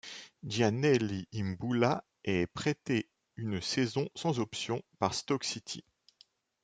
[0.41, 5.83] Giannelli Imbula, est prêté une saison sans option par Stoke City.